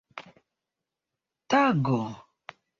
tago 1.49 2.01